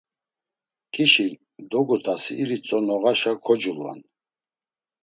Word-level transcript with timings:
K̆işi 0.93 1.27
dogutasi 1.71 2.31
iritzo 2.41 2.77
noğaşa 2.87 3.33
koculvan. 3.45 3.99